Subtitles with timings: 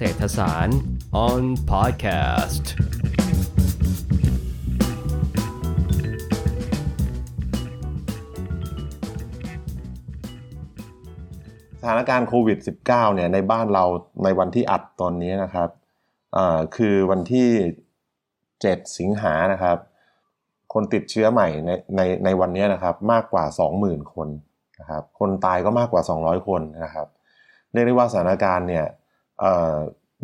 [0.00, 0.80] เศรษฐศาสตร์
[1.26, 2.64] on podcast
[11.80, 13.84] สถานการณ์โควิด -19 เนี่ยในบ้านเรา
[14.24, 15.68] ในวันที่อัดตอนนี้นะครับ
[16.36, 17.48] อ่อคือวันที่
[18.28, 19.76] 7 สิงหานะครับ
[20.72, 23.44] คนติดเชื้อใหม่ในในในวันนี้นะครับมากกว่า
[23.78, 24.28] 20,000 คน
[24.80, 27.06] นะครับ คนตายก็มากกว่า 200 คนนะครับ
[27.72, 28.86] เรียกได้ว่าสถานการณ์เนี่ย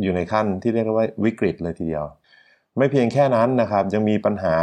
[0.02, 2.04] อยู่ในขั้นที่เรียกว่าวิกฤตเลยทีเดียว
[2.78, 4.56] ไม่เพียงแค่นั้นนะครับยังมีปัญหา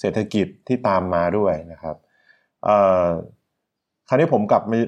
[0.00, 1.96] เศรษฐกิจที่ตามมาด้วยนะครับ
[4.08, 4.78] คราวนี้ผมกลับมา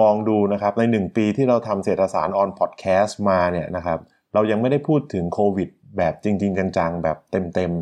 [0.00, 3.98] มองดูนะครับในหนึ่งปีที่เราทำเศรษฐศาสตร์ออนพอดแคสต์มาเนี่ยนะครับ
[4.34, 7.72] เรายังไม่ได้พูดถึงโควิดแบบจริง ๆ จังๆ แบบเต็ม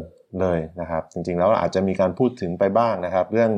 [0.41, 3.51] เลยนะครับ จริงๆแล้วอาจจะมีการพูดถึงไปบ้างนะครับ เรื่อง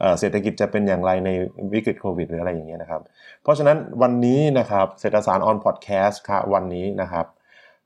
[0.00, 1.30] เเศรษฐกิจจะเป็นอย่างไรใน
[1.72, 3.02] วิกฤตโควิดหรืออะไรอย่างเงี้ยนะครับ
[3.42, 7.26] เพราะฉะนั้นวันนี้นะครับเศรษฐศาสตร์ on podcast ค่ะวันนี้นะครับ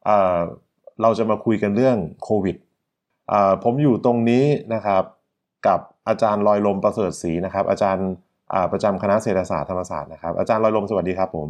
[0.04, 2.56] เราจะมาคุยกันเรื่องโควิด
[3.64, 5.02] ผมอยู่ตรงนี้นะครับ
[5.66, 8.08] กับอาจารย์ลอยลมประเสริฐศรีนะครับ อาจารย์
[8.72, 11.48] ประจำคณะเศรษฐศาสตร์ธรรมศาสตร์นะครับ อาจารย์ลอยลมสวัสดีครับผม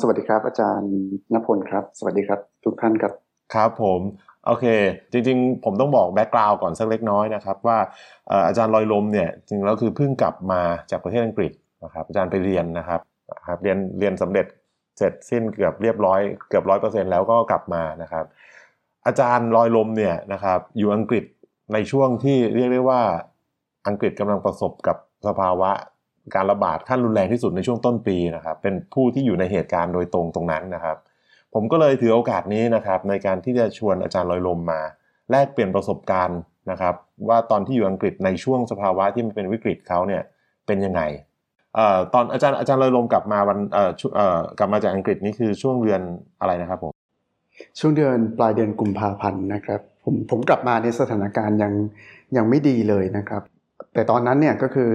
[0.00, 0.92] สวัสดีครับ อาจารย์
[1.34, 3.12] ณพลครับ สวัสดีครับ ทุกท่านครับ
[3.54, 4.00] ครับผม
[4.46, 4.64] โอเค
[5.12, 7.78] จริงๆ ผมต้องบอก background ก่อนสักเล็กน้อยนะครับว่า
[8.46, 11.52] อาจารย์ลอยลมเนี่ยจริงแล้วคือเพิ่งกลับมาจากประเทศอังกฤษ
[11.84, 13.00] นะครับอาจารย์ไปเรียนนะครับ
[13.48, 14.46] ครับเรียนเรียนสำเร็จ
[14.98, 18.24] เสร็จสิ้นเกือบเรียบร้อยเกือบร้อยเปอร์เซ็นต์แล้วก็กลับมานะครับ
[19.06, 21.24] อาจารย์ลอยลมเนี่ยนะครับอยู่อังกฤษ
[21.72, 23.02] ในช่วงที่เรียกได้ว่า
[23.88, 25.70] อังกฤษกำลังประสบกับสภาวะ
[26.34, 30.96] การระบาดขั้นรุนแรงที่สุดในช่วงต้นปีนะครับเป็นผู้ที่อยู่ในเหตุการณ์โดยตรงตรงนั้นนะครับ
[31.54, 34.80] ผมก็เลยถือโอกาสนี้นะครับในการที่จะชวนอาจารย์ลอยลมมา
[35.30, 36.94] แลกเปลี่ยนประสบการณ์นะครับ
[37.28, 40.22] ว่าตอนที่อยู่อังกฤษในช่วงสภาวะที่มันเป็นวิกฤตเขาเนี่ย
[40.66, 41.02] เป็นยังไง
[41.78, 43.58] ออตอนอาจารย์อาจารย์ลอยลมกลับมาวัน
[44.58, 46.00] กลับมาจากอังกฤษนี่คือช่วงเดือน
[46.40, 46.92] อะไรนะครับผม
[47.78, 51.72] ช่วงเดือนปลายเดือนกุมภาพันธ์นะครับผมผมกลับมาในสถานการณ์ยัง
[52.36, 53.42] ยังไม่ดีเลยนะครับ
[53.94, 54.90] แต่ตอนนั้นเนี่ยก็คือ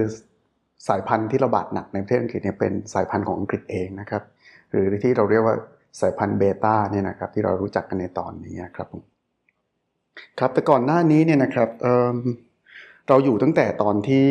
[0.88, 4.24] สายพันธุ์ที่ระบาดหนักในประเทศอังกฤษเนี่ยเป็นสายพันธุ์ของอังกฤษเองนะครับ
[4.72, 5.56] หรือที่เราเรียกว่า
[6.00, 9.04] สายพันธุ์เบต้าเนี่ยนะครับที่เรารู้จักกันในตอนนี้ครับผม
[10.40, 14.28] ครับแต่ก่อนหน้านี้เนี่ยนะครับเเราอยู่ตั้งแต่ตอนที่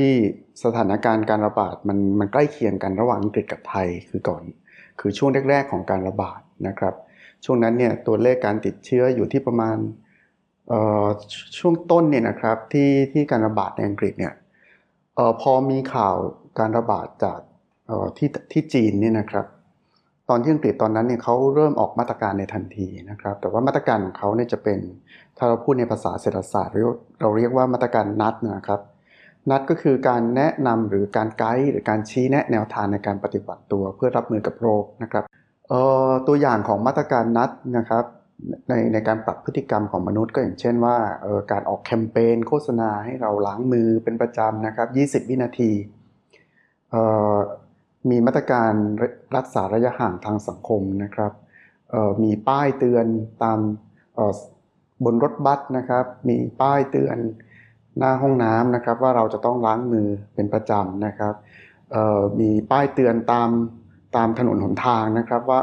[0.65, 4.43] สถานการณ์การระบาดมันมันใกล้เคียงกันระหว่างอังกฤษกับไทยคือก่อน
[5.01, 6.95] คือช่วงแรก ๆ ของการระบาดนะครับ
[7.45, 9.77] ช่วงนั้นเนี่ยตัวเลขการติดเชื้ออยู่ที่ประมาณ
[11.59, 14.35] ช่วงต้นเนี่ยนะครับที่ที่การระบาดในอังกฤษเนี่ย
[15.19, 16.17] ออพอมีข่าว
[16.59, 17.39] การระบาดจาก
[18.17, 19.47] ที่ที่จีนเนี่ยนะครับ
[20.31, 24.78] ตอนที่อังกฤษตอนนั้นเนี่ยเขาเริ่มออกมาตรการในทันทีนะครับ แต่ว่ามาตรการของเขาเนี่ยจะเป็น
[25.39, 26.75] ถ้าเราพูดในภาษาเศรษฐศาสตร์
[27.21, 28.81] เราเรียกว่ามาตรการนัดนะครับ
[29.50, 35.25] นัดก็คือการแนะนำหรือการไกด์หรือการชี้แนะแนวทางในการปฏิบัติตัวเพื่อรับมือกับโรคนะครับ
[36.28, 38.05] ตัวอย่างของมาตรการนัดนะครับ
[38.69, 40.97] ในในการปรับพฤติกรรมของมนุษย์ก็อย่างเช่นว่า
[41.53, 45.72] การออกแคมเปญโฆษณาให้เราล้างมือเป็นประจำนะครับ 20 วินาที
[48.10, 48.72] มีมาตรการ
[49.36, 51.32] รักษาระยะห่างทางสังคมนะครับ
[52.22, 53.06] มีป้ายเตือน
[53.42, 53.59] ตาม
[55.04, 57.19] บนรถบัสนะครับ มีป้ายเตือน
[57.98, 61.34] หน้าห้องน้ำนะครับ ว่าเราจะต้องล้างมือเป็นประจำนะครับ
[62.41, 63.50] มีป้ายเตือนตาม
[64.16, 65.60] ตามถนนหนทางนะครับ ว่า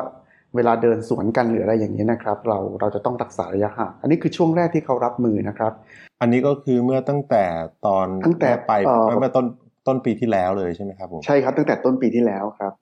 [0.56, 5.74] เวลาเดินสวนกันหรืออะไรอย่างนี้นะครับ เราเราจะต้องรักษาระยะห่างอันนี้คือช่วงแรกที่เขารับมือนะครับ
[6.22, 7.44] อันนี้ก็คือเมื่อตั้งแต่
[7.86, 8.72] ตอนตั้งแต่ไป
[9.20, 9.46] เมื่อต้น
[9.88, 12.74] ต้นปีที่แล้วเลยใช่ไหมครับผมใช่ครับตั้งแต่ต้นปีที่แล้วครับ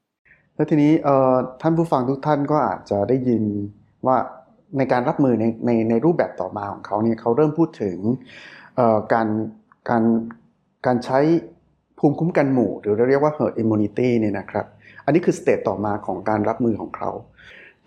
[0.55, 0.91] แล้วทีนี้
[1.61, 3.43] ท่านผู้ฟังทุกท่านก็อาจจะได้ยิน
[4.07, 4.17] ว่า
[4.77, 7.97] ในการรับมือในในในรูปแบบต่อมาของเขาเนี่ยเขาเริ่มพูดถึง
[9.13, 9.27] การ
[9.89, 10.03] การ
[10.85, 11.19] การใช้
[11.99, 14.65] ภูมิคุ้มกันหมู่ หรือเราเรียกว่า herd immunity เนี่ยนะครับ
[15.05, 17.11] อันนี้คือสเตจต่อมาของการรับมือของเขา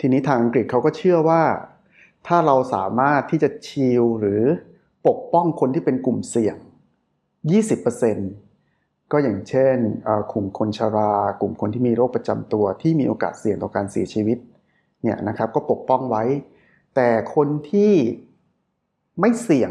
[0.00, 1.42] ทีนี้ทางอังกฤษเขาก็เชื่อว่า
[2.26, 4.42] ถ้าเราสามารถที่จะชิลหรือ
[5.08, 6.56] ปกป้องคนที่เป็นกลุ่มเสี่ยง
[7.36, 8.45] 20%
[9.12, 9.76] ก็อย่างเช่น
[10.32, 14.38] กลุ่มคนชรา กลุ่มคนที่มีโรคประจำตัว ที่มีโอกาสเสี่ยงต่อการเสียชีวิต
[15.02, 16.24] เนี่ยนะครับก็ปกป้องไว้
[16.94, 17.92] แต่คนที่
[19.20, 19.70] ไม่เสี่ยง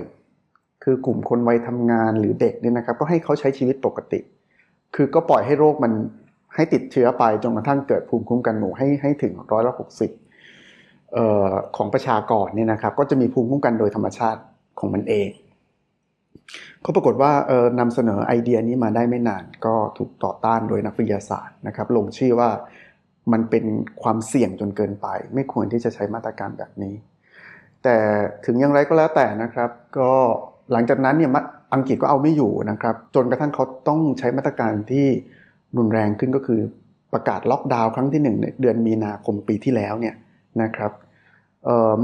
[0.84, 4.20] คือกลุ่มคนวัยทำงานหรือเด็กเนี่ยนะครับ ก็ให้เขาใช้ชีวิตปกติ
[4.96, 5.94] คือก็ปล่อยให้โรคมัน
[6.56, 10.12] ให้ติดเชื้อไปจนกระทั่งเกิดภูมิคุ้มกันหมู่ให้ให้ถึงร้อยละหกสิบ
[11.76, 14.42] ของประชากรเนี่ยนะครับ ก็จะมีภูมิคุ้มกันโดยธรรมชาติ
[14.80, 15.28] ของมันเอง
[16.82, 22.50] เขาปรากฏว่าเออนำเสนอไอเดียนี้มาได้ไม่นานก็ถูกต่อต้านโดยนักวิทยาศาสตร์นะครับ ลงชื่อว่า
[23.32, 23.66] มันเป็น
[24.02, 26.96] ความเสี่ยงจนเกินไป ไม่ควรที่จะใช้มาตรการแบบนี้
[27.84, 27.98] แต่
[28.46, 30.12] ถึงอย่างไรก็แล้วแต่นะครับ ก็
[30.72, 31.32] หลังจากนั้นเนี่ย
[31.74, 35.08] อังกฤษก็เอาไม่อยู่นะครับ จนกระทั่งเขาต้องใช้มาตรการที่
[35.78, 36.60] รุนแรงขึ้นก็คือ
[37.14, 40.16] ประกาศล็อกดาวน์ครั้งที่1เดือนมีนาคมปีที่แล้วเนี่ย
[40.62, 40.92] นะครับ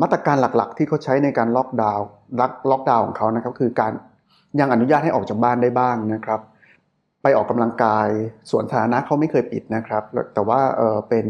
[0.02, 2.06] มาตรการหลักๆ ที่เขาใช้ในการล็อกดาวน์
[2.40, 3.94] ล็อกล็อกดาวน์ของเขานะครับคือการ
[4.60, 6.42] ยังอนุญาตให้ออกจากบ้านได้บ้างนะครับ
[7.22, 8.08] ไปออกกำลังกาย
[8.50, 10.04] สวนสาธารณะเขาไม่เคยปิดนะครับ
[10.34, 11.26] แต่ว่าเออเป็น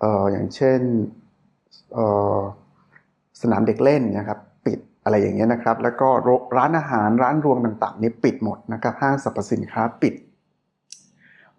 [0.00, 0.80] เอออย่างเช่น
[1.94, 1.98] เอ
[2.36, 2.38] อ
[3.42, 6.08] สนามเด็กเล่นนะครับปิดอะไรอย่างเงี้ยนะครับ แล้วก็
[6.56, 10.14] ร้านอาหารร้านรวงต่างๆนี่ปิดหมดนะครับห้างสรรพสินค้าปิด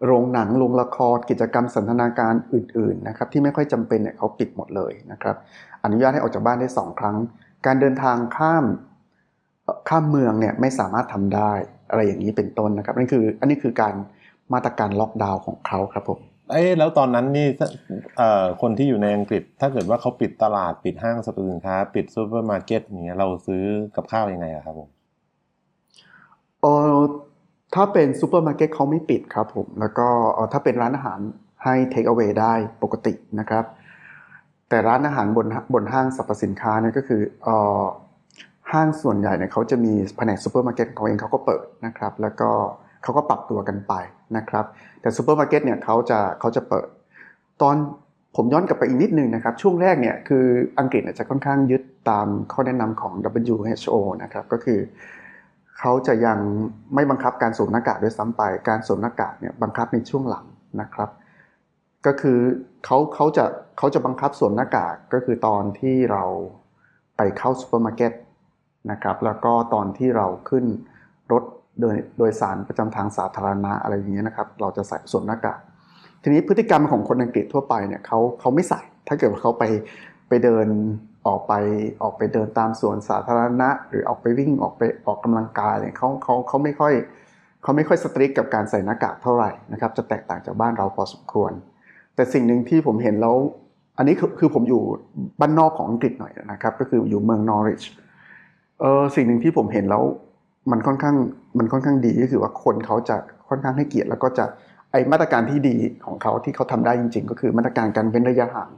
[0.05, 5.35] โรงหนังโรงละครกิจกรรมสันทนาการอื่นๆนะครับที่ไม่ค่อยจำเป็นเนี่ยเขาปิดหมดเลยนะครับ
[5.83, 7.17] อนุญาตให้ออกจากบ้านได้สองครั้ง
[7.65, 8.65] การเดินทางข้าม
[9.89, 11.51] ข้ามเมืองเนี่ยไม่สามารถทำได้
[11.89, 13.95] อะไรอย่างนี้เป็นต้นนะครับนั่นคืออันนี้คือการ
[14.53, 16.19] มาตรการล็อกดาวน์ของเขาครับผม
[16.51, 17.47] เอ๊ะแล้วตอนนั้นนี่
[18.17, 23.63] เอ่อคนที่อยู่ในอังกฤษ ถ้าเกิดว่าเขาปิดตลาดปิดห้างสรรพสินค้า ปิดซูเปอร์มาร์เก็ตอย่างเงี้ยเราซื้อ
[23.95, 24.89] กับข้าวยังไงอะครับผม
[26.61, 26.95] เออ
[27.75, 31.19] ถ้าเป็นซูเปอร์มาร์เก็ตเขาไม่ปิดครับผม แล้วก็เอ่อถ้าเป็นร้านอาหาร
[31.63, 32.53] ให้ take away ได้
[32.83, 33.65] ปกตินะครับ
[34.69, 37.81] แต่ร้านอาหารบนบนห้างสรรพสินค้าเนี่ยก็คือเอ่อ
[38.73, 42.49] ห้างส่วนใหญ่เนี่ยเขาจะมีแผนกซูเปอร์มาร์เก็ตของเขาเองเขาก็เปิดนะครับ แล้วก็
[43.03, 43.93] เขาก็ปรับตัวกันไป
[44.37, 44.65] นะครับ
[45.01, 46.87] แต่ซูเปอร์มาร์เก็ตเนี่ยเขาจะเขาจะเปิด
[47.61, 47.75] ตอน
[48.35, 50.45] ผมย้อนกลับไปอีกนิดนึงนะครับ ช่วงแรกเนี่ยคือ
[50.79, 53.13] อังกฤษจะค่อนข้างยึดตามข้อแนะนำของ
[53.49, 54.79] WHO นะครับ ก็คือ
[55.79, 56.39] เขาจะยัง
[56.95, 60.45] ไม่บังคับการสวมหน้ากากด้วยซ้ำไป การสวมหน้ากากเนี่ยบังคับในช่วงหลัง
[60.81, 61.09] นะครับ
[62.05, 62.39] ก็คือ
[62.85, 63.45] เขาเขาจะ
[63.77, 66.23] เขาจะบังคับสวมหน้ากากก็คือตอนที่เรา
[67.17, 68.11] ไปเข้าซูเปอร์มาร์เก็ต
[68.91, 70.65] นะครับ แล้วก็ตอนที่เราขึ้น
[71.31, 71.43] รถ
[71.81, 75.59] โดยโดยสารประจำทางสาธารณะอะไรอย่างเงี้ยนะครับ เราจะใส่สวมหน้ากาก
[76.21, 79.63] ทีนี้พฤติกรรมของคนอังกฤษทั่วไปเนี่ยเขาเขาไม่ใส่ ถ้าเกิดว่าเขาไป
[80.29, 80.67] ไปเดิน
[81.27, 81.53] ออกไป
[82.03, 86.93] ออกไปเดินตามสวนสาธารณะ หรือออกไปวิ่งออกไปออกกำลังกายเนี่ยเขาเขาเขาไม่ค่อย
[87.63, 91.51] เขาไม่ค่อยสตริกกับการใส่หน้ากากเท่าไหร่นะครับจะแตกต่างจากบ้านเราพอสมควร
[92.15, 93.35] แต่สิ่งหนึ่งที่ผมเห็นแล้ว
[93.97, 94.81] อันนี้คือคือผมอยู่
[95.39, 97.81] บ้านนอกของอังกฤษหน่อยนะครับ ก็คืออยู่เมืองนอริช
[98.81, 100.03] เออสิ่งหนึ่งที่ผมเห็นแล้ว
[100.71, 101.15] มันค่อนข้าง
[101.57, 103.17] มันค่อนข้างดีก็คือว่าคนเขาจะ
[103.49, 104.45] ค่อนข้างให้เกียรติแล้วก็จะ
[104.91, 105.75] ไอมาตรการที่ดี
[106.05, 108.69] ของเขาที่เขาทำได้จริง ๆ ก็คือมาตรการการเว้นระยะห่าง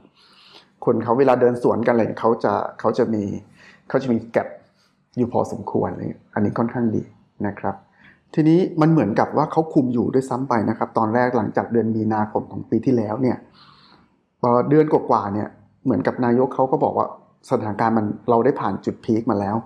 [0.84, 3.22] คนเขาเวลาเดินสวนกันอะไรเขาจะเขาจะมี
[3.88, 4.48] เขาจะมีแกลบ
[5.16, 7.02] อยู่พอสมควรเลยอันนี้ค่อนข้างดี
[7.46, 7.74] นะครับ
[8.34, 13.36] ทีนี้มันเหมือนกับว่าเขาคุมอยู่ด้วยซ้ำไปนะครับ ตอนแรกหลังจากเดือนมีนาคมของปีที่แล้วเนี่ย
[14.40, 15.48] เอ่อเดือนกว่าๆเนี่ย
[15.84, 17.06] เหมือนกับนายกเขาก็บอกว่า
[17.50, 19.56] สถานการณ์มันเราได้ผ่านจุดพีคมาแล้ว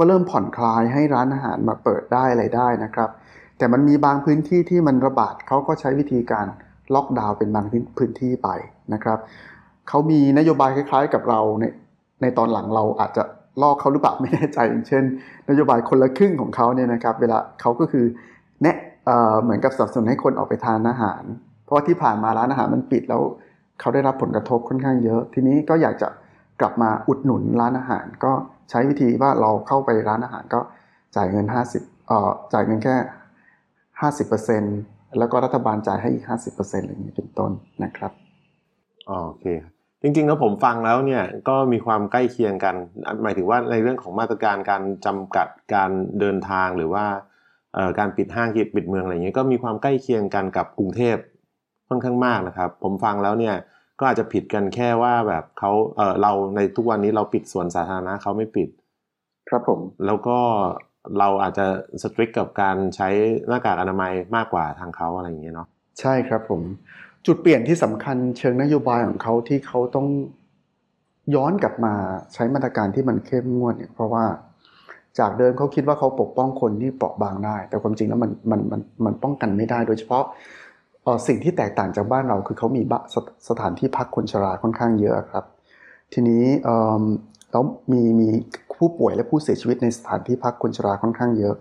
[0.00, 3.10] ก็เริ่มผ่อนคลายให้ร้านอาหารมาเปิดได้อะไรได้นะครับ
[3.58, 6.46] แต่มันมีบางพื้นที่ที่มันระบาดเขาก็ใช้วิธีการ
[6.94, 7.66] ล็อกดาวน์เป็นบาง
[7.98, 8.48] พื้นที่ไป
[8.92, 9.18] นะครับ
[9.88, 11.64] เขามีนโยบายคล้าย ๆ กับเราใน
[12.22, 13.22] ในตอนหลังเราอาจจะ
[13.62, 15.04] ลอกเขาหรือเปล่าไม่แน่ใจอย่างเช่น
[15.48, 18.04] นโยบายคนละครึ่งของเขาเนี่ยนะครับ เวลาเขาก็คือ
[18.62, 18.76] แนะ
[19.06, 21.22] เอ่อเหมือนกับสนับสนุนให้คนออกไปทานอาหาร
[21.64, 23.22] เพราะว่าที่ผ่านมาร้านอาหารมันปิดแล้ว
[23.80, 26.08] เขาได้รับผลกระทบค่อนข้างเยอะ ทีนี้ก็อยากจะ
[26.60, 28.32] กลับมาอุดหนุนร้านอาหารก็
[28.70, 30.60] ใช้วิธีว่าเราเข้าไปร้านอาหารก็
[31.16, 31.46] จ่ายเงิน
[31.76, 32.96] 50เอ่อจ่ายเงินแค่
[34.02, 37.50] 50%แล้วก็รัฐบาลจ่ายให้อีก 50%อะไรอย่างนี้เป็นต้น
[37.84, 38.12] นะครับ
[39.06, 39.46] โอเค
[40.02, 42.74] จริงๆแล้วผมฟังแล้วเนี่ยก็มีความใกล้เคียงกัน
[43.22, 45.90] หมายถึงว่าในเรื่องของมาตรการการจำกัดการ
[46.20, 47.04] เดินทางหรือว่า
[47.98, 51.16] การปิดห้างปิดเมืองอะไรอย่างเงี้ยก็มีความใกล้เคียงกันกับกรุงเทพ
[51.88, 53.54] ค่อนข้างมากนะครับ ผมฟังแล้วเนี่ย
[54.00, 58.68] ก็อาจจะผิดกันแค่ว่าแบบเขาเออเราในทุกวันนี้เราปิดสวนสาธารณะเขาไม่ปิด
[59.48, 60.38] ครับผม แล้วก็
[61.18, 61.66] เราอาจจะ
[62.02, 63.08] สตริกกับการใช้
[63.48, 65.68] หน้ากากอนามัยมากกว่าทางเขาอะไรอย่างเงี้ยเนาะ
[66.00, 66.62] ใช่ครับผม
[67.26, 70.06] จุดเปลี่ยนที่สำคัญเชิงนโยบายของเขาที่เขาต้อง
[71.34, 71.94] ย้อนกลับมา
[72.34, 74.24] ใช้มาตรการที่มันเข้มงวดเนี่ย เพราะว่า
[75.18, 80.34] จากเดิมเขาคิดว่าเขาปกป้องคนที่เปราะบางได้ แต่ความจริงแล้วมันมันมันมันป้องกันไม่ได้ โดยเฉพาะเอ่อ
[81.26, 82.82] สิ่งที่แตกต่างจากบ้านเราคือเขามี
[83.14, 85.44] สถสถานที่พักคนชราค่อนข้างเยอะครับ
[86.12, 86.44] ทีนี้
[87.50, 87.62] แล้ว
[87.92, 88.28] มีมี
[88.78, 91.54] ผู้ป่วยและผู้เสียชีวิตในสถานที่พักคนชราค่อนข้างเยอะ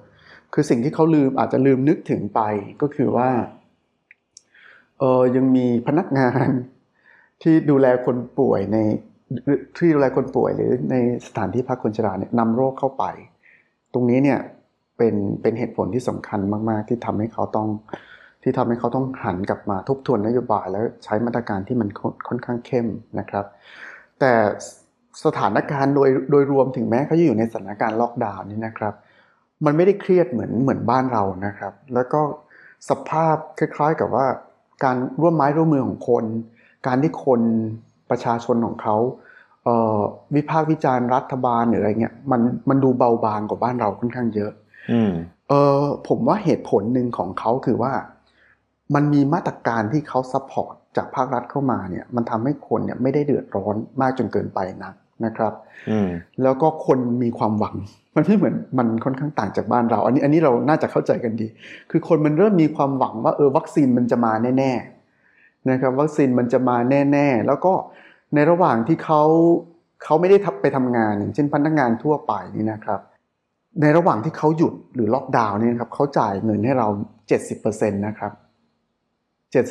[0.53, 2.41] คือสิ่งที่เขาลืมอาจจะลืมนึกถึงไป
[2.81, 3.29] ก็คือว่า
[4.99, 6.47] เออยังมีพนักงาน
[7.41, 8.77] ที่ดูแลคนป่วยใน
[9.77, 10.95] ที่ดูแลคนป่วยหรือใน
[11.27, 13.03] สถานที่พักคนชราเนี่ยนำโรคเข้าไป
[13.93, 14.39] ตรงนี้เนี่ย
[14.97, 16.39] เป็นเป็นเหตุผลที่สำคัญ
[16.69, 17.67] มาก ๆ ที่ทำให้เขาต้อง
[18.43, 22.87] ที่ทำให้เขาต้องหันกลับมาทบทวนนโยบาย แล้วใช้มาตรการที่มันค่อนค่อนข้างเข้ม
[23.19, 23.45] นะครับ
[24.19, 24.33] แต่
[25.25, 28.93] สถานการณ์โดยโดยรวมถึงแม้เขาจะอยู่ในสถานการณ์ล็อกดาวน์นี่นะครับ
[29.65, 32.21] มันไม่ได้เครียดเหมือนเหมือนบ้านเรานะครับ แล้วก็
[32.89, 34.27] สภาพคล้ายๆกับว่า
[34.83, 36.25] การร่วมไม้ร่วมมือของคน
[36.87, 37.41] การที่คน
[38.09, 38.95] ประชาชนของเขา
[39.63, 39.99] เอ่อ
[40.35, 44.51] วิพากษ์วิจารณ์รัฐบาลหรืออะไรเงี้ยมันมันดูเบาบางกว่าบ้านเราค่อนข้างเยอะ
[44.91, 45.11] อืม
[45.49, 47.93] เออผมว่าเหตุผลหนึ่งของเขาคือว่า
[48.95, 54.93] มันมีมาตรการที่เขา support จากภาครัฐเข้ามาเนี่ยมันทำให้คนเนี่ยไม่ได้เดือดร้อนมากจนเกินไปนัก
[55.25, 55.53] นะครับ
[55.89, 56.09] อืม
[56.43, 57.75] แล้วก็คนมีความหวัง
[58.15, 61.47] มันไม่เหมือนมันค่อนข้างต่างจากบ้านเรา อันนี้อันนี้เราน่าจะเข้าใจกันดี
[61.91, 67.73] คือคนมันเริ่มมีความหวังว่าเออวัคซีนมันจะมาแน่ๆนะครับวัคซีนมันจะมาแน่ ๆ แล้วก็
[68.35, 69.21] ในระหว่างที่เขา
[70.03, 72.99] เขาไม่ได้ทับไปทำงานอย่างเช่นพนักงานทั่วไปนี่นะครับ
[73.81, 76.87] ในระหว่างที่เขาหยุดหรือล็อกดาวน์เนี่ยนะครับเขาจ่ายเงินให้เรา
[77.45, 78.31] 70%นะครับ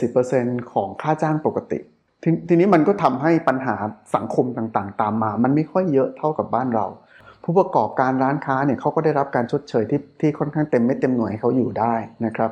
[0.02, 1.78] 70%ของค่าจ้างปกติ
[2.22, 3.76] ททีนี้มันก็ทำให้ปัญหา
[4.14, 6.86] สังคมต่างๆ ตามมา มันไม่ค่อยเยอะเท่ากับบ้านเรา
[7.44, 11.94] ผู้ประกอบการร้านค้าเนี่ยเขาก็ได้รับการชดเชยที่ที่ค่อนข้างเต็มไม่เต็มหน่วยเขาอยู่ได้
[12.26, 12.50] นะครับ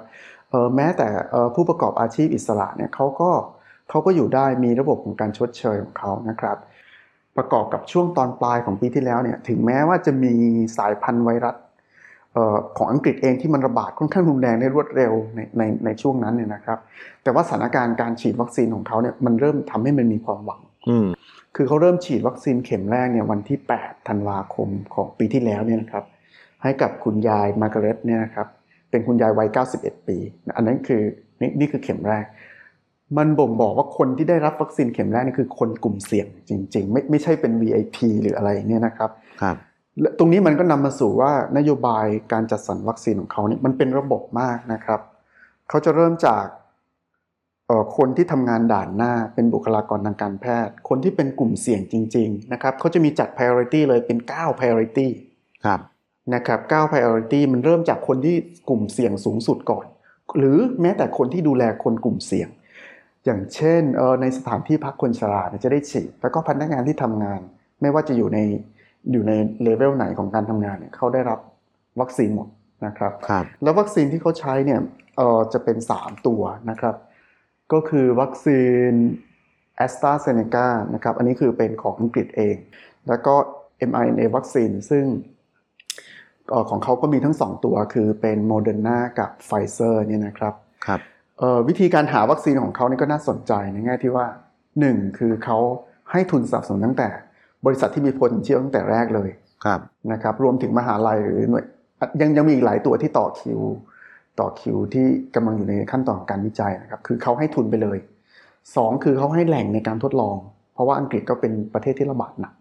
[0.77, 1.09] แม้แต่
[1.55, 3.31] ผู้ประกอบอาชีพอิสระเนี่ยเขาก็
[3.91, 6.57] เขาก็อยู่ได้มีระบบของการชดเชยของเขานะครับ
[7.37, 10.35] ประกอบกับช่วงตอนปลายของปีที่แล้วเนี่ยถึงแม้ว่าจะมี
[10.77, 11.57] สายพันธุ์ไวรัส
[12.77, 16.79] ของอังกฤษเองที่มันระบาดค่อนข้างรุนแรงได้รวดเร็วในในในช่วงนั้นเนี่ยนะครับ
[17.23, 21.07] แต่ว่าสถานการณ์การฉีดวัคซีนของเขาเนี่ยมันเริ่มทำให้มันมีความหวังอืม
[21.57, 26.05] คือเขาเริ่มฉีดวัคซีนเข็มแรกเนี่ยวันที่ 8 ธันวาคมของปีที่แล้วเนี่ยนะครับ
[26.63, 28.47] ให้กับคุณยายมาร์กาเร็ตเนี่ยนะครับ
[28.91, 30.17] เป็นคุณยายวัย 91 ปี
[30.57, 31.03] อันนั้นคือ
[31.41, 32.25] นี่นี่คือเข็มแรก
[33.17, 39.11] มันบ่งบอกว่าคนที่ได้รับวัคซีนเข็มแรกนี่คือคนกลุ่มเสี่ยงจริง ๆ ไม่ไม่ใช่เป็น VIP หรืออะไรเนี่ยนะครับ
[39.43, 39.66] ครับและ
[40.19, 45.01] ตรงนี้มันก็นำมาสู่ว่านโยบายการจัดสรรวัคซีนของเขาเนี่ยมันเป็นระบบมากนะครับ
[45.69, 46.45] เขาจะเริ่มจาก
[47.67, 55.09] เอ่อคนที่ทำงานด่านหน้าเป็นบุคลากรทางการแพทย์ คนที่เป็นกลุ่มเสี่ยงจริง ๆ นะครับเขาจะมีจัด priority เลยเป็น 9 priority
[55.65, 55.81] ครับ
[56.35, 58.37] นะครับ9 priority มันเริ่มจากคนที่
[58.69, 59.87] กลุ่มเสี่ยงสูงสุดก่อน
[60.39, 62.49] หรือแม้แต่คนที่ดูแลคนกลุ่มเสี่ยง
[63.25, 67.41] อย่างเช่นเออในสถานที่พักคนชราเนี่ยจะได้ฉีดแล้วก็พนักงานที่ทำงาน
[67.81, 68.39] ไม่ว่าจะอยู่ใน
[69.13, 69.33] อยู่ใน
[69.63, 71.39] เลเวลไหนของการทำงานเนี่ยเขาได้รับ
[72.01, 72.49] วัคซีนหมด
[72.87, 74.81] นะครับครับแล้ววัคซีนที่เขาใช้เนี่ย
[75.17, 76.95] เอ่อจะเป็น 3 ตัวนะครับ
[77.73, 78.93] ก็คือวัคซีน
[79.85, 82.57] a s t r a z เซ e c a นะครับ อันนี้คือเป็นของอังกฤษเอง
[83.09, 83.35] แล้วก็
[83.91, 85.05] mRNA วัคซีนซึ่ง
[86.51, 90.55] เอ่อของเขาก็มีทั้ง 2 ตัวคือเป็น Moderna กับ Pfizer เนี่ยนะครับ
[90.87, 91.01] ครับ
[91.39, 94.27] เอ่อวิธีการหาวัคซีนของเขานี่ก็น่าสนใจในแง่ที่ว่า
[94.73, 95.59] 1 คือเขา
[96.11, 97.09] ให้ทุนสนับสนุนตั้งแต่
[97.65, 99.31] บริษัทที่มี potential ตั้งแต่แรกเลย
[99.65, 99.81] ครับ
[100.13, 101.65] นะครับ รวมถึงมหาลัยหรือหน่วย
[102.01, 103.61] อะยังยังมีอีกหลายตัวที่ต่อคิว
[104.41, 107.99] ต่อคิวที่กำลังอยู่ในขั้นตอนของการวิจัยนะครับ คือเขาให้ทุนไปเลย
[108.77, 110.37] สองคือเขาให้แหล่งในการทดลอง
[110.75, 112.55] เพราะว่าอังกฤษก็เป็นประเทศที่ระบาดหนัก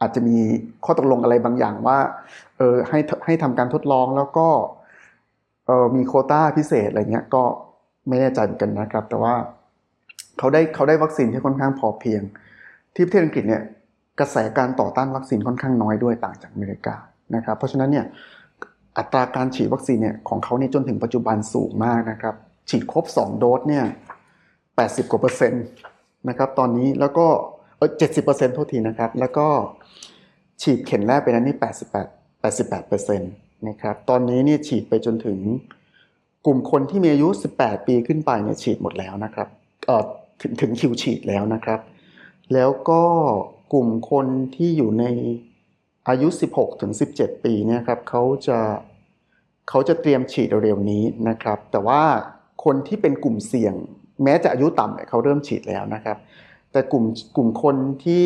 [0.00, 0.36] อาจจะมี
[0.84, 1.98] ข้อตกลงอะไรบางอย่างว่า
[2.56, 4.46] เออให้ให้ทำการทดลองแล้วก็
[5.66, 7.42] เออมีโควต้าพิเศษอะไรเงี้ยก็
[8.08, 9.34] ไม่แน่ใจเหมือนกันนะครับ แต่ว่า
[10.38, 12.22] เขาได้เขาได้วัคซีนที่ค่อนข้างพอเพียง
[12.94, 13.62] ที่ประเทศอังกฤษเนี่ย
[14.20, 16.96] กระแสการต่อต้านวัคซีนค่อนข้างน้อยด้วยต่างจากอเมริกา
[17.34, 18.06] นะครับ เพราะฉะนั้นเนี่ย
[18.98, 22.34] อัตราการฉีดวัคซีนเนี่ยของเขาเนี่ยจนถึงปัจจุบันสูงมากนะครับ
[22.70, 23.84] ฉีดครบ 2 โดสเนี่ย
[24.46, 25.64] 80 กว่าเปอร์เซ็นต์
[26.28, 27.26] นะครับตอนนี้แล้วก็
[27.76, 29.46] เออ70เปอร์เซ็นต์โทษทีนะครับ แล้วก็
[30.62, 33.32] ฉีดเข็มแรกไปนั้นนี่88 88เปอร์เซ็นต์
[33.68, 35.38] นะครับตอนนี้เนี่ยฉีดไปจนถึง
[36.46, 39.48] กลุ่มคนที่มีอายุ18ปีขึ้นไปเนี่ยฉีดหมดแล้วนะครับ
[39.86, 40.04] เอ่อ
[40.40, 41.80] ถึงถึงคิวฉีดแล้วนะครับ
[42.54, 43.02] แล้วก็
[43.72, 45.04] กลุ่มคนที่อยู่ใน
[46.08, 48.58] อายุ 16 ถึง 17 ปีเนี่ยครับเขาจะ
[49.68, 52.02] เขาจะเตรียมฉีดเร็วๆนี้นะครับ แต่ว่า
[52.64, 53.74] คนที่เป็นกลุ่มเสี่ยง
[54.24, 56.16] แม้จะอายุต่ำเนี่ยเขาเริ่มฉีดแล้วนะครับ
[56.72, 57.04] แต่กลุ่ม
[57.36, 58.24] กลุ่มคนที่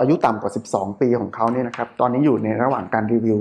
[0.00, 3.38] อายุต่ำกว่า 12 ปีของเขาเนี่ยนะครับ ตอนนี้อยู่ในระหว่างการรีวิว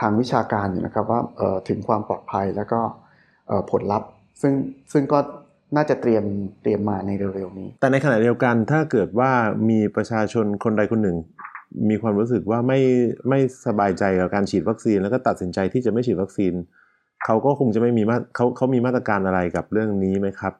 [0.00, 1.20] ทางวิชาการอยู่นะครับว่า
[1.68, 2.80] ถึงความปลอดภัยแล้วก็
[3.70, 4.08] ผลลัพธ์
[4.40, 4.52] ซึ่ง
[4.92, 5.18] ซึ่งก็
[5.76, 6.24] น่าจะเตรียม
[6.62, 9.30] เตรียมมาในเร็วๆนี้ แต่ในขณะเดียวกันถ้าเกิดว่า
[9.70, 11.16] มีประชาชนคนใดคนหนึ่ง
[11.88, 12.80] มีความรู้สึกว่าไม่
[13.28, 16.52] ไม่สบายใจกับการฉีดวัคซีน แล้วก็ตัดสินใจที่จะไม่ฉีดวัคซีน
[17.24, 20.52] เขาก็คงจะไม่มีมาเขาเขามีมาตรการอะไรกับเรื่องนี้ไหมครับ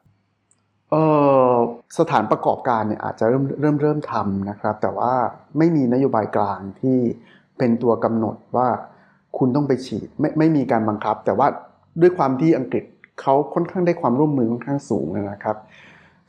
[0.91, 1.03] เอ่
[1.51, 1.53] อ
[1.99, 5.13] สถานประกอบการเนี่ยอาจจะเริ่มเริ่มเริ่มทำนะครับ แต่ว่า
[5.57, 6.97] ไม่มีนโยบายกลางที่
[7.57, 8.67] เป็นตัวกำหนดว่า
[9.37, 11.47] คุณต้องไปฉีดไม่ไม่มีการบังคับ แต่ว่า
[12.01, 12.85] ด้วยความที่อังกฤษ
[13.21, 15.57] เขาค่อนข้างได้ความร่วมมือค่อนข้างสูงนะครับ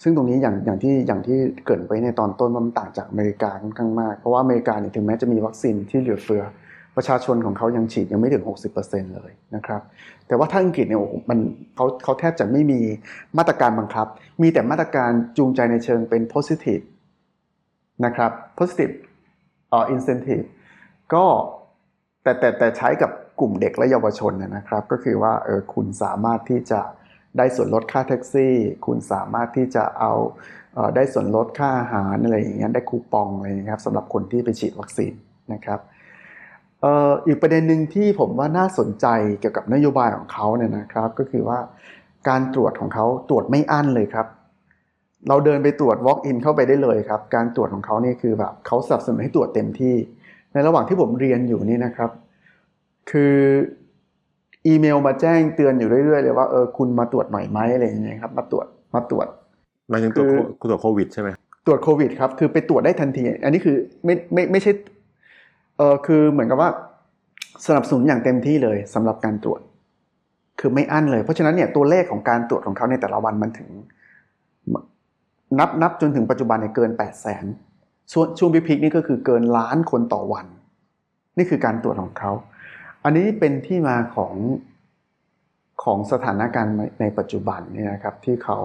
[0.03, 6.43] ซึ่งตรงนี้อย่างอย่างที่อย่างที่เกิดไปในตอนต้นว่ามันต่างจากอเมริกาค่อนข้างมากเพราะว่าอเมริกาเนี่ยถึงแม้จะมีวัคซีนที่เหลือเฟือ
[6.97, 8.45] ประชาชนของเขายังฉีดยังไม่ถึง
[8.79, 9.81] 60%เลยนะครับ
[10.27, 11.39] แต่ว่าถ้าอังกฤษเนี่ยโอ้มัน
[11.75, 12.81] เขาเขาแทบจะไม่มี
[13.39, 14.07] มาตรการบังคับ
[14.43, 16.85] มีแต่มาตรการจูงใจในเชิงเป็น positive
[18.05, 18.95] นะครับ positive
[19.71, 20.47] เอ่อ incentive
[21.15, 21.25] ก็
[22.23, 23.11] แต่แต่แต่ใช้กับ
[23.43, 26.81] กลุ่มเด็กและเยาวชนนะครับ ก็คือว่าเออคุณสามารถที่จะ
[27.39, 28.55] ได้ส่วนลดค่าแท็กซี่
[28.87, 30.13] คุณสามารถที่จะเอา
[30.75, 35.13] เออได้ส่วนลดค่าอาหารอะไรอย่างเงี้ยได้คูปองอะไรอย่างเงี้ยครับสำหรับคนที่ไปฉีดวัคซีน
[35.53, 35.81] นะครับ
[36.83, 39.07] เอ,อ,อีกประเด็นหนึ่งที่ผมว่าน่าสนใจ
[39.41, 41.59] เกี่ยวกับนโยบายของเขาเนี่ยนะครับ ก็คือว่า
[42.29, 44.27] การตรวจของเขาตรวจไม่อั้นเลยครับ
[45.29, 49.95] เราเดินไปตรวจ walk in เข้าไปได้เลยครับ การตรวจของเขานี่คือแบบเขาสนับสนุนให้ตรวจเต็มที่
[50.53, 52.11] ในระหว่างที่ผมเรียนอยู่นี่นะครับ
[53.11, 53.35] คือ
[54.67, 59.27] อีเมลมาแจ้งเตือนอยู่เรื่อยๆเลยว่าเออคุณมาตรวจหน่อยไหมอะไรอย่างเงี้ยครับมาตรวจมาตรวจ
[59.91, 61.29] หมายถึงตรวจคือโคตรวจโควิดใช่ไหม
[61.67, 64.73] ตรวจโควิดครับคือไปตรวจได้ทันที อันนี้คือไม่ไม่ไม่ใช่
[65.77, 66.71] เออคือเหมือนกับว่า
[67.67, 69.61] สนับสนุนอย่างเต็มที่เลยสำหรับการตรวจ
[70.61, 73.69] คือไม่อั้นเลย เพราะฉะนั้นเนี่ยตัวเลขของการตรวจของเขาในแต่ละวันมันถึง
[75.59, 77.45] นับนับจนถึงปัจจุบันเนี่ยเกิน8 0 0แสน
[78.13, 80.47] ส่วนช่วงพิกๆนี่ก็คือเกินล้านคนต่อวัน
[81.37, 82.31] นี่คือการตรวจของเขา
[83.05, 84.35] อันนี้เป็นที่มาของ
[85.83, 88.59] ของสถานการณ์ในปัจจุบันเนี่ยนะครับที่เขา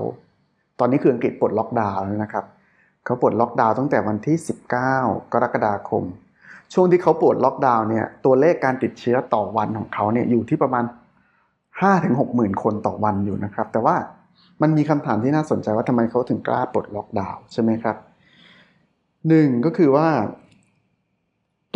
[0.80, 2.46] ตอนนี้คืออังกฤษปลดล็อกดาวน์แล้วนะครับ
[3.06, 4.38] เขาปลดล็อกดาวน์ตั้งแต่วันที่
[4.84, 6.04] 19 กรกฎาคม
[6.74, 10.86] ช่วงที่เขาปลดล็อกดาวน์เนี่ยตัวเลขการติดเชื้อต่อวันของเขาเนี่ยอยู่ที่ประมาณ
[11.60, 13.96] 5-6หมื่นคนต่อวันอยู่นะครับ แต่ว่า
[14.62, 17.98] มันมีคำถามที่น่าสนใจว่าทำไมเขาถึงกล้าปลดล็อกดาวน์ใช่ไหมครับ
[19.28, 20.08] หนึ่งก็คือว่า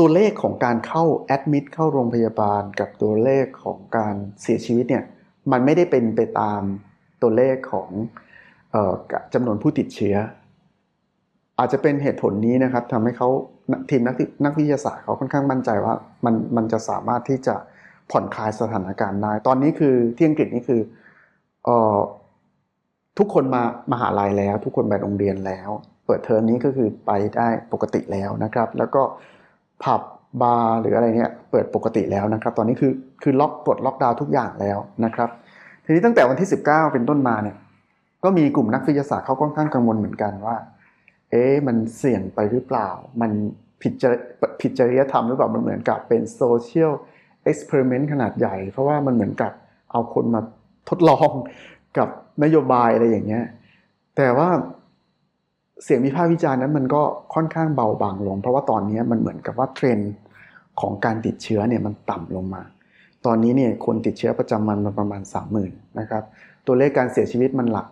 [0.01, 5.03] ตัวเลขของการเข้าแอดมิดเข้าโรงพยาบาลกับตัวเลขของการเสียชีวิตเนี่ย
[5.51, 6.61] มันไม่ได้เป็นไปตาม
[7.21, 7.89] ตัวเลขของ
[8.73, 8.93] ออ
[9.33, 10.15] จำนวนผู้ติดเชื้อ
[11.59, 13.29] อาจจะเป็นเหตุผลนี้นะครับทำให้เขา
[13.89, 14.15] ทีมนัก
[14.45, 15.93] นักวิทยาศาสตร์เขาค่อนข้างมั่นใจว่า
[16.25, 17.55] มันมันจะสามารถที่จะ
[18.11, 20.81] ผ่อนคลายสถานการณ์ได้ ตอนนี้คือที่อังกฤษนี่คือ
[21.67, 21.97] ออ
[23.17, 25.69] ทุกคนมามาหาลัยแล้ว ทุกคนไปโรงเรียนแล้ว
[26.05, 29.03] เปิดเทอมนี้ก็คือไปได้ปกติแล้วนะครับ แล้วก็
[29.83, 30.01] ผับ
[30.41, 32.91] บาร์หรืออะไรเนี่ยเปิดปกติแล้วนะครับ ตอนนี้คือ
[33.23, 35.29] คือล็อกปลดล็อกดาวน์ทุกอย่างแล้วนะครับ
[35.85, 37.55] ทีนี้ตั้งแต่วันที่ 19 เป็นต้นมาเนี่ย
[38.23, 40.57] ก็มีกลุ่มนักวิทยาศาสตร์เขาค่อนข้างกังวลเหมือนกันว่า
[41.31, 42.89] เอ๊ะมันเสี่ยงไปหรือเปล่า
[43.21, 43.31] มัน
[43.81, 44.17] ผิดจริ
[44.61, 49.51] ผิดจริยธรรมหรือเปล่ามันเหมือนกับเป็น social experiment ขนาดใหญ่ เพราะว่ามันเหมือนกับ
[49.91, 50.41] เอาคนมา
[50.89, 51.31] ทดลอง
[51.97, 52.09] กับ
[52.43, 53.45] นโยบายอะไรอย่างเงี้ย
[54.17, 54.49] แต่ว่า
[55.83, 57.01] เสียงวิพากษ์วิจารณ์นั้นมันก็
[57.33, 60.13] ค่อนข้างเบาบางลง เพราะว่าตอนนี้มันเหมือนกับว่าเทรนด์
[60.81, 62.61] ของการติดเชื้อเนี่ยมันต่ำลงมา
[63.25, 66.23] ตอนนี้เนี่ยคนติดเชื้อประจำวันมันประมาณสามหมื่นนะครับ
[66.67, 67.87] ตัวเลขการเสียชีวิตมันหลัก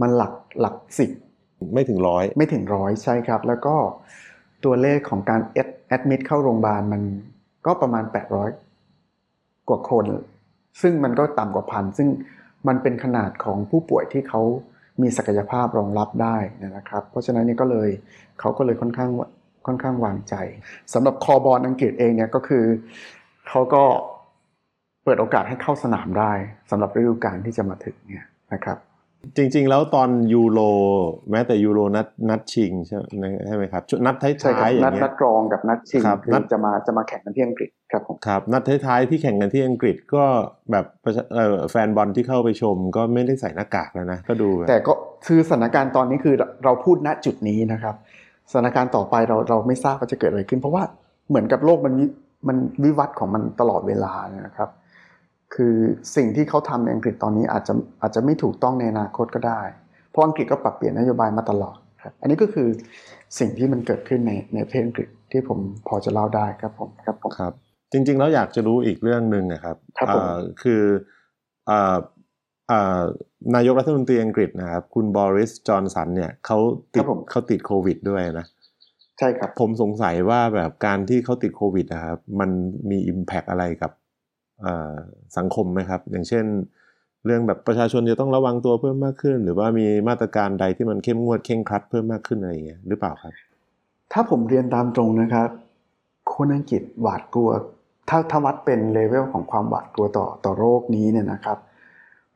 [0.00, 1.10] มันหลักหลักสิบ
[1.74, 3.76] ไม่ถึงร้อยไม่ถึงร้อยใช่ครับ แล้วก็
[4.64, 7.02] ตัวเลขของการแอดแอดมิดเข้าโรงพยาบาลมัน
[7.66, 8.04] ก็ประมาณ
[8.86, 10.04] 800 กว่าคน
[10.82, 12.08] ซึ่งมันก็ต่ำกว่าพันซึ่ง
[12.68, 14.42] มันเป็นขนาดของผู้ป่วยที่เขา
[15.02, 16.36] มีศักยภาพรองรับได้
[16.76, 17.88] นะครับ เพราะฉะนั้นนี่ก็เลย
[18.40, 19.10] เขาก็เลยค่อนข้าง
[19.66, 20.34] ค่อนข้างวางใจ
[20.94, 22.64] สำหรับคอบอลอังกฤษเองเนี่ยก็คือ
[23.48, 23.82] เขาก็
[25.04, 26.32] เปิดโอกาสให้เข้าสนามได้
[26.70, 28.78] สำหรับฤดูกาลที่จะมาถึงเนี่ยนะครับ
[29.36, 30.60] จริง ๆ แล้วตอนยูโร
[31.30, 40.24] แม้แต่ยูโรนัดนัดชิงใช่ไหมใช่ไหมครับชุดนัดท้ใช่ครับายๆอย่านัดงเงี้นัยดรองกับนัดชิงครับคือนัดจะมาจะมาแข่งกันที่อังกฤษ ครับผมครับนัดท้ายๆที่แข่งกันที่อังกฤษก็
[40.70, 44.92] แบบประชาเอ่อแฟนบอลที่เข้าไปชม ก็ไม่ได้ใส่หน้ากากแล้วนะก็ดูแบบแต่ก็
[45.26, 47.94] คือสถานการณ์ตอนนี้คือเราพูดณจุดนี้นะครับ
[48.50, 50.82] สถานการณ์ต่อไปเราเราไม่ทราบว่าจะเกิดอะไรขึ้น เพราะว่า
[51.28, 52.06] เหมือนกับโลกมันวิ
[52.48, 54.12] มันวิวัฒน์ของมันตลอดเวลา
[54.46, 54.70] นะครับ
[55.54, 55.74] คือ
[56.16, 59.60] สิ่งที่เขาทำในอังกฤษตอนนี้อาจจะอาจจะไม่ถูกต้องในอนาคตก็ได้
[60.10, 62.68] เพราะอังกฤษก็ปรับเปลี่ยนนโยบายมาตลอดครับอันนี้ก็คือ
[63.38, 67.63] สิ่งที่มันเกิดขึ้นในในประเทศอังกฤษที่ผมพอจะเล่าได้ครับผมครับผมครับ
[67.94, 70.82] จริงๆแล้วอยากจะรู้อีกเรื่องหนึ่งนะครับครับผมเอ่อคือ
[71.66, 71.96] เอ่อ
[72.68, 73.00] เอ่อ
[73.54, 76.58] นายกรัฐมนตรีอังกฤษนะครับ คุณบริสจอนสันเนี่ยเขา
[76.94, 78.46] ติดเขาติดโควิดด้วยนะ
[79.18, 82.50] ใช่ครับ ผมสงสัยว่าแบบการที่เขาติดโควิดนะครับ มัน
[82.90, 83.92] มี Impact อะไรกับ
[84.62, 84.94] เอ่อ
[85.36, 86.44] สังคมไหมครับ อย่างเช่น
[87.26, 93.32] เรื่องแบบประชาชนจะต้องระวังตัวเพิ่มมากขึ้น หรือว่ามีมาตรการใดที่มันเข้มงวดเข่งครัดเพิ่มมากขึ้นอะไรอย่างเงี้ยหรือเปล่าครับ
[94.12, 95.48] ถ้าผมเรียนตามตรงนะครับ
[96.34, 97.50] คนอังกฤษหวาดกลัว
[98.08, 101.58] ถ้าถ้าวัดเป็นเลเวลของความหวาดกลัวต่อต่อโรคนี้เนี่ยนะครับ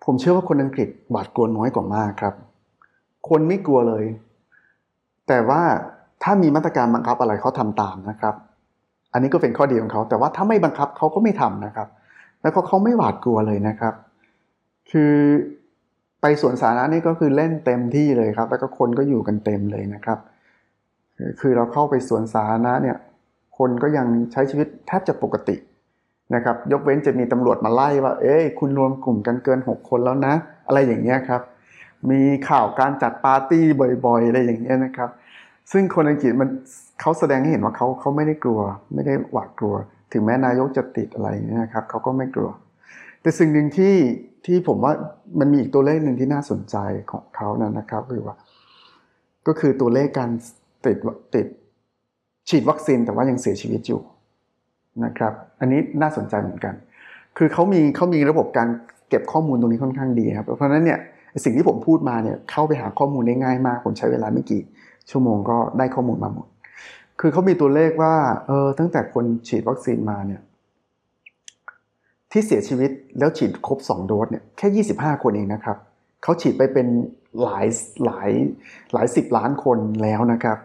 [0.05, 2.35] ผมเชื่อว่าคนอังกฤษหวาดกลัวน้อยกว่ามากครับ
[3.29, 4.05] คนไม่กลัวเลย
[5.29, 5.63] แต่ว่า
[6.23, 8.35] ถ้ามีมาตรการบังคับอะไรเขาทำตามนะครับ
[9.13, 11.89] อันนี้ก็เป็นข้อดีของเขา แต่ว่าถ้าไม่บังคับเขาก็ไม่ทำนะครับ
[12.43, 13.95] แล้วก็เขาไม่หวาดกลัวเลยนะครับ
[14.91, 15.15] คือ
[16.21, 20.19] ไปสวนสาธารณะนี่ก็คือเล่นเต็มที่เลยครับ แล้วก็คนก็อยู่กันเต็มเลยนะครับ
[21.41, 22.97] คือเราเข้าไปสวนสาธารณะเนี่ย
[23.59, 25.57] คนก็ยังใช้ชีวิตแทบจะปกติ
[26.35, 30.35] นะครับ ยกเว้นจะมีตำรวจมาไล่ว่า เอ้ย คุณรวมกลุ่มกันเกิน 6 คนแล้วนะ
[30.67, 31.43] อะไรอย่างเงี้ยครับ
[32.11, 33.65] มีข่าวการจัดปาร์ตี้
[34.07, 35.11] บ่อยๆ อะไรอย่างเงี้ยนะครับ
[35.73, 36.49] ซึ่งคนอังกฤษมัน
[37.01, 38.61] เขาแสดงให้เห็นว่าเขาเขาไม่ได้กลัว
[38.95, 39.75] ไม่ได้หวาดกลัว
[40.13, 42.51] ถึงแม้นายกจะติดอะไรเนี่ยนะครับเขาก็ไม่กลัว
[43.23, 43.95] แต่สิ่งหนึ่งที่
[44.47, 44.93] ที่ผมว่า
[45.41, 46.77] มันมีอีกตัวเลขหนึ่งที่น่าสนใจ
[47.11, 48.37] ของเขานะนะครับ คือว่า
[49.47, 50.31] ก็คือตัวเลขการ
[50.87, 50.97] ติด
[51.35, 51.47] ติด
[52.49, 54.01] ฉีดวัคซีนแต่ว่ายังเสียชีวิตอยู่
[55.05, 56.75] นะครับ อันนี้น่าสนใจเหมือนกัน
[57.37, 58.69] คือเขามีเขามีระบบการ
[59.09, 60.99] เก็บข้อมูลตรงนี้ค่อนข้างดีครับ เพราะฉะนั้นเนี่ย
[61.45, 64.63] สิ่งที่ผมพูดมาเนี่ยเข้าไปหาข้อมูลได้ง่ายมาก ผมใช้เวลาไม่กี่
[65.11, 66.47] ชั่วโมงก็ได้ข้อมูลมาหมด
[67.21, 68.15] คือเขามีตัวเลขว่า
[68.47, 70.41] เออตั้งแต่คนฉีดวัคซีนมาเนี่ย
[72.33, 75.77] ที่เสียชีวิตแล้วฉีดครบ 2 โดสเนี่ยแค่ 25 คนเองนะครับ
[76.23, 76.87] เขาฉีดไปเป็น
[77.43, 77.67] หลาย
[78.05, 78.31] หลาย
[78.93, 80.59] หลายสิบล้านคนแล้วนะครับ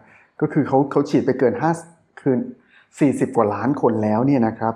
[0.44, 1.54] ก็คือเขาเขาฉีดไปเกิน
[1.88, 2.40] 5คืน
[2.88, 4.74] 40 กว่าล้านคนแล้วเนี่ยนะครับ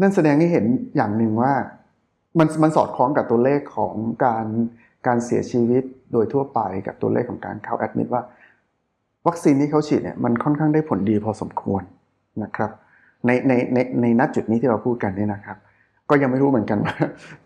[0.00, 0.64] นั่นแสดงให้เห็น
[0.96, 1.52] อย่างหนึ่งว่า
[2.38, 4.46] มันมันสอดคล้องกับตัวเลขของการ
[5.06, 8.22] การเสียชีวิตโดยทั่วไปกับตัวเลขของการเข้าแอดมิดว่า
[9.26, 11.82] วัคซีนที่เขาฉีดเนี่ยมันค่อนข้างได้ผลดีพอสมควร
[12.42, 12.70] นะครับ
[13.26, 15.56] ในในในในนัดจุดนี้ที่เราพูดกันเนี่ยนะครับ
[16.10, 16.96] ก็ยังไม่รู้เหมือนกันว่า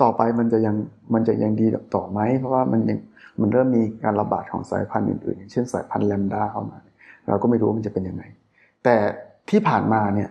[0.03, 0.75] ต่อไปมันจะยัง
[1.15, 2.99] มันจะยังดีต่อไหมเพราะว่ามันยัง
[3.41, 6.79] มันเริ่มมีการระบาดของสายพันธุ์อื่นๆอย่างเช่นสายพันธุ์แลมด้าเข้ามา
[7.29, 8.23] เราก็ไม่รู้มันจะเป็นยังไง
[8.85, 8.97] แต่
[9.51, 10.31] ที่ผ่านมาเนี่ย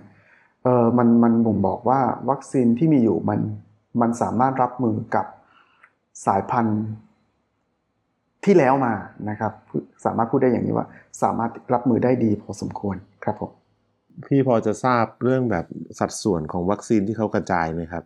[0.63, 3.39] เออมันมันบ่งบอกว่าวัคซีนที่มีอยู่มัน
[4.01, 5.25] มันสามารถรับมือกับ
[6.25, 6.81] สายพันธุ์
[8.45, 8.93] ที่แล้วมา
[9.29, 9.53] นะครับ
[10.05, 10.85] สามารถพูดได้อย่างนี้ว่า
[11.23, 13.51] สามารถรับมือได้ดีพอสมควรครับผม
[14.27, 15.65] พี่พอจะทราบเรื่องแบบ
[15.99, 18.03] สัดส่วนของวัคซีนที่เขากระจายไหมครับ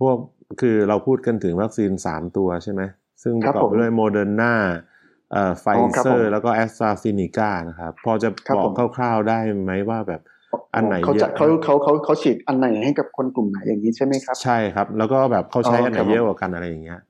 [0.00, 0.16] พวก
[0.60, 2.82] คือเราพูดกันถึงวัคซีน 3 ตัวใช่ไหม
[3.22, 4.54] ซึ่งประกอบไปด้วยโมเดอร์นา
[5.60, 10.20] ไฟเซอร์แล้วก็แอสตราเซเนกานะครับ พอจะบอกคร่าวๆได้ไหมว่าแบบ
[10.74, 17.00] อันไหนเขาจะเขาเขาเขาเขาฉีดอันไหนให้กับคนกลุ่มไหนอย่างนี้ใช่ไหมครับ ใช่ครับ แล้วก็แบบเขาใช้อันไหนเยอะกว่ากันอะไรอย่างเงี้ย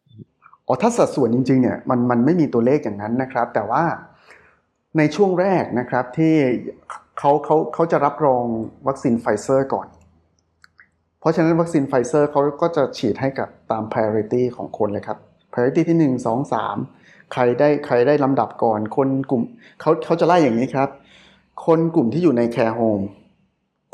[0.67, 3.85] อ๋อถ้าสัดส่วนจริงๆเนี่ยมันมันไม่มีตัวเลขอย่างนั้นนะครับ แต่ว่า
[4.99, 6.35] ในช่วงแรกนะครับที่
[7.19, 8.45] เขาเขาเขาจะรับรอง
[8.87, 9.87] วัคซีนไฟเซอร์ก่อน
[11.21, 15.19] เพราะฉะนั้นวัคซีนไฟเซอร์เขาก็จะฉีดให้กับตาม priority ของคนเลยครับ
[15.53, 17.02] priority ที่ 1 2 3
[17.33, 19.43] ใครได้ใครได้ลำดับก่อน คนกลุ่ม
[19.81, 20.89] เขาเขาจะไล่อย่างนี้ครับ
[21.67, 23.05] คนกลุ่มที่อยู่ใน care home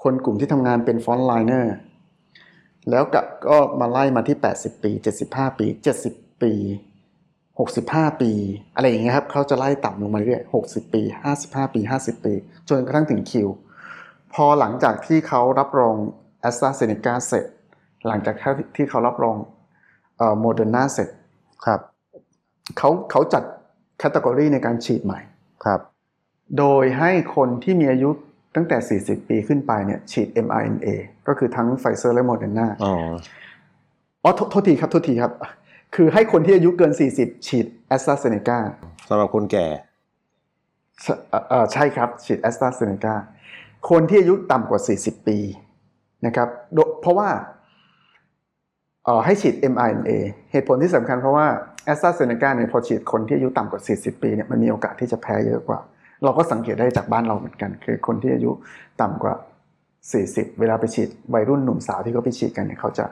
[0.02, 1.66] คนกลุ่มที่ทำงานเป็น front liner
[2.90, 3.04] แล้ว
[3.48, 4.90] ก็มาไล่มาที่ 80 ปี
[5.24, 5.66] 75 ปี
[6.04, 6.52] 70 ปี
[7.38, 8.30] 65 ปี
[8.74, 11.02] อะไรอย่างเงี้ยครับเขาจะไล่ต่ำลงมาเรื่อย60 ปี
[11.38, 12.34] 55 ปี 50 ปี
[12.68, 13.48] จนกระทั่งถึงคิว
[14.34, 15.94] พอหลังจากที่เขารับรอง
[16.40, 17.44] แอสตราเซเนกาเสร็จ
[18.06, 18.34] หลังจาก
[18.76, 19.36] ที่เขารับรอง
[20.40, 21.08] โมเดอร์นาเสร็จ
[21.66, 21.80] ครับ
[22.78, 23.42] เขาเขาจัด
[23.98, 25.20] category ในการฉีดใหม่
[25.64, 25.80] ครับ
[26.58, 28.10] โดยให้คนที่มีอายุ
[28.54, 30.88] ตั้งแต่ 40 ปีขึ้นไปเนี่ยฉีด mRNA
[31.28, 32.94] ก็คือทั้งไฟเซอร์และโมเดอร์นาอ๋อ
[34.22, 35.32] อ๋อโทษทีครับโทษทีครับ
[35.94, 38.58] คือให้คนที่อายุเกิน 40 ฉีดแอสตราเซเนกา
[39.08, 39.66] สำหรับคนแก่
[41.72, 43.14] ใช่ครับ ฉีดแอสตราเซเนกา
[43.90, 45.38] คนที่อายุต่ำกว่า 40 ปี
[46.26, 46.48] นะครับ
[47.00, 47.28] เพราะว่า
[49.24, 50.10] ให้ฉีด mRNA
[50.52, 51.46] เหตุผลที่สำคัญเพราะว่า
[51.88, 55.80] แอสตราเซเนกาเนี่ยพอฉีดคนที่อายุต่ำกว่า 40 ปีเนี่ยมันมีโอกาสที่จะแพ้เยอะกว่า
[56.24, 58.50] เราก็สังเกตได้จากบ้านเราเหมือนกัน คือคนที่อายุ
[59.02, 59.34] ต่ำกว่า
[59.96, 63.04] 40 เวลาไปฉีดวัยรุ่นหนุ่มสาวที่เขาไปฉีดกันเนี่ยเขาจะ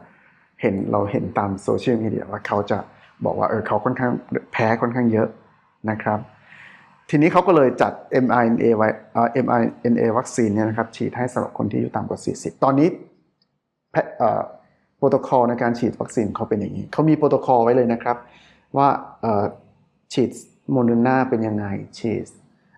[0.60, 2.78] เห็นเราเห็นตามโซเชียลมีเดียว่าเขาจะ
[3.24, 4.12] บอกว่าเออเขาค่อนข้าง
[4.52, 5.28] แพ้ค่อนข้างเยอะ
[5.90, 6.18] นะครับ
[7.10, 7.92] ทีนี้เขาก็เลยจัด
[8.24, 8.88] mRNA ไว้
[9.44, 12.88] mRNA วัคซีนเนี่ยนะครับฉีดให้สำหรับคนที่อายุต่ำกว่า 40 ตอนนี้
[14.96, 18.16] โปรโตคอลในการฉีดวัคซีนเขาเป็นอย่างนี้เขามีโปรโตคอลไว้เลยนะครับ
[18.78, 18.88] ว่า
[20.12, 20.30] ฉีด
[20.72, 21.66] โมเดอร์นาเป็นยังไง
[21.98, 22.26] ฉีด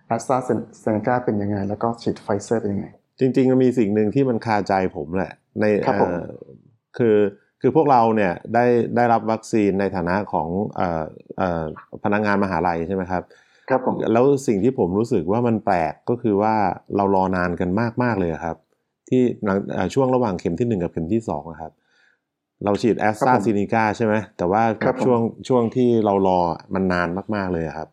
[0.07, 0.37] แอสตรา
[0.79, 2.87] เซเนกาเป็นยังไง แล้วก็ฉีดไฟเซอร์เป็นยังไง
[3.19, 5.65] จริงๆมันมีสิ่งหนึ่งที่มันคาใจผมแหละ ใน
[6.97, 7.17] คือ
[7.61, 11.03] คือพวกเราเนี่ยได้ได้รับวัคซีนในฐานะของเอ่อ
[11.37, 11.63] เอ่อ
[12.03, 13.23] พนักงานมหาลัยใช่ไหมครับ
[13.69, 16.55] ครับผมแล้วสิ่งที่ผมรู้สึกว่ามันแปลกก็คือว่า
[16.95, 18.57] เรารอนานกันมากมากเลยครับ
[19.09, 19.21] ที่
[19.93, 21.71] ช่วงระหว่างเข็มที่หนึ่งกับเข็มที่สองนะครับ
[22.63, 24.63] เราฉีดแอสตราเซเนกาใช่ไหมแต่ว่า
[25.05, 26.39] ช่วงช่วงที่เรารอ
[26.73, 27.89] มันนานมากๆเลยครับ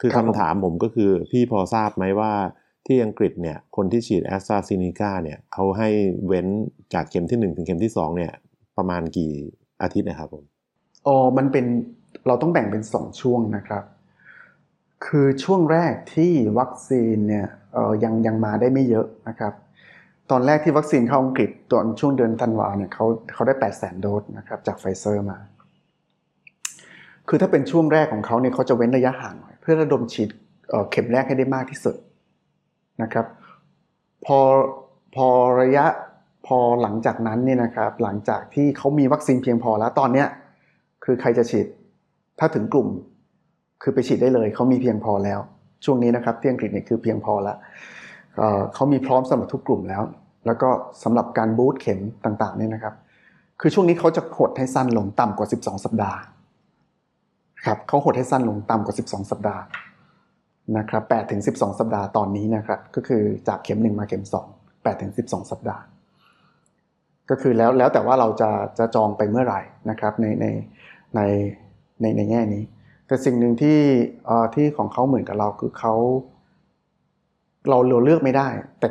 [0.00, 2.32] คือคำถามผมก็คือพี่พอทราบไหมว่า
[2.86, 5.88] ที่อังกฤษเนี่ยคนที่ฉีดแอสตราซีนิกาเนี่ยเขาให้
[6.26, 6.46] เว้น
[6.94, 8.32] จากเข็มที่หนึ่งถึงเข็มที่สองเนี่ย
[8.78, 9.32] ประมาณกี่
[9.82, 10.44] อาทิตย์นะครับผม
[11.06, 11.66] อ๋อมันเป็น
[12.26, 13.84] เราต้องแบ่งเป็น 2 ช่วงนะครับ
[15.06, 19.52] คือช่วงแรกที่วัคซีนเนี่ยเออยังยังมาได้ไม่เยอะนะครับ
[20.30, 25.38] ตอนแรกที่วัคซีนเข้าอังกฤษตอนช่วงเดือนธันวาเนี่ยเขาเขาได้ 8 0 0 0 0 0 โดสนะครับจากไฟเซอร์มา
[27.28, 30.28] คือถ้าเป็นช่วงแรกของเขาเนี่ยเขาจะเว้นระยะห่างหน่อยเพื่อระดมฉีด
[30.90, 31.96] เข็มแรกให้ได้มากที่สุด
[33.02, 33.26] นะครับ
[34.26, 34.38] พอ
[35.16, 35.28] พอ
[35.60, 35.86] ระยะ
[36.46, 40.28] พอหลังจากนั้นเนี่ยนะครับหลังจากที่เขามีวัคซีนเพียงพอแล้วตอนเนี้ย
[41.04, 41.66] คือใครจะฉีด
[42.38, 42.88] ถ้าถึงกลุ่ม
[43.82, 45.40] คือไปฉีดได้เลยเขามีเพียงพอแล้ว
[45.84, 47.56] ช่วงนี้นะครับที่อังกฤษเนี่ยคือเพียงพอแล้ว
[48.74, 50.02] เขามีพร้อมสำหรับทุกกลุ่มแล้ว
[50.46, 50.68] แล้วก็
[51.02, 52.94] สำหรับการบูตเข็มต่างๆเนี่ยนะครับ
[53.60, 56.18] คือช่วงนี้เขาจะหดให้สั้นลงต่ำกว่า 12 สัปดาห์
[57.64, 59.62] ครับเขาหดให้สั้นลงต่ำกว่า 12 สัปดาห์
[60.76, 65.82] นะครับ8ถึง 12 สัปดาห์ตอนนี้นะครับ ก็คือจากเข็ม 1 มาเข็ม 2 8ถึง 12 สัปดาห์
[67.30, 70.46] ก็คือแล้วแล้วแต่ว่าเราจะจะจองไปเมื่อไหร่นะครับในใน
[71.14, 71.20] ใน
[72.00, 72.62] ในในแง่นี้
[73.06, 73.78] แต่สิ่งหนึ่งที่
[74.26, 75.94] เอ่อที่ของเขาเหมือนกับเราคือเขา
[77.68, 78.48] เราเราเลือกไม่ได้
[78.80, 78.88] แต่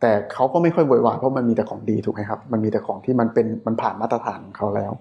[0.00, 4.92] แต่เขาก็ไม่ค่อยโวยวายเพราะมันมีแต่ของดีถูกไหมครับ มันมีแต่ของที่มันเป็นมันผ่านมาตรฐานของเขาแล้ว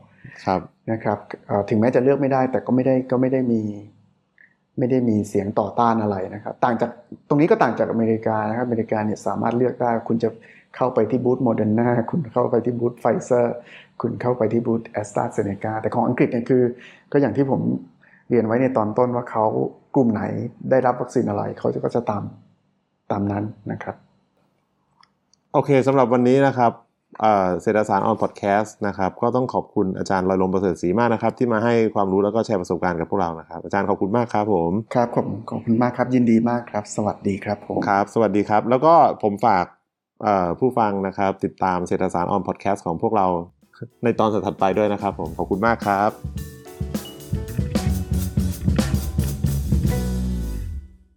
[0.46, 0.62] ครับ
[0.92, 3.62] นะครับเอ่อถึงแม้จะเลือกไม่ได้ แต่ก็ไม่ได้ก็ไม่ได้มี
[4.78, 6.90] ไม่ได้มีเสียงต่อต้านอะไรนะครับ ต่างจาก
[7.28, 10.30] ตรงนี้ก็ต่างจากอเมริกานะครับอเมริกาเนี่ยสามารถเลือกได้ คุณจะ
[10.76, 13.56] เข้าไปที่บูธโมเดอร์นาคุณเข้าไปที่บูธไฟเซอร์
[14.02, 16.64] คุณเข้าไปที่บูธแอสตราเซเนกาแต่ของอังกฤษเนี่ยคือ
[17.12, 17.62] ก็อย่างที่ผม
[18.30, 19.46] เรียนไว้ในตอนต้นว่าเขา
[19.96, 20.24] กลุ่มไหน
[20.70, 22.24] ได้รับวัคซีนอะไรเขาจะก็จะตาม
[23.12, 23.96] ตามนั้นนะครับ
[25.54, 26.72] โอเคสำหรับวันนี้นะครับ
[27.22, 38.94] เอ่อเศรษฐศาสตร์ on podcast นะครับก็ต้องขอบคุณอาจารย์ลอยลมประเสริฐศรีมากนะครับ ที่มาให้ความรู้แล้วก็แชร์ประสบการณ์กับพวกเรานะครับ อาจารย์ขอบคุณมากครับผมครับขอบขอบคุณมากครับยินดีมากครับ สวัสดีครับผมครับ สวัสดีครับ แล้วก็
[39.24, 39.66] ผมฝาก
[40.24, 43.28] เอ่อผู้ฟังนะครับ ติดตามเศรษฐศาสตร์ on podcast ของพวกเรา
[44.04, 46.57] ในตอนถัดไปด้วยนะครับผมขอบคุณมากครับ